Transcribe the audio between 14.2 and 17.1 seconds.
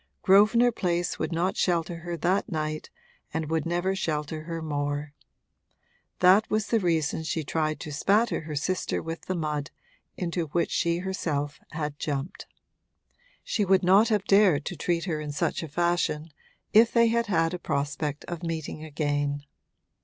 dared to treat her in such a fashion if they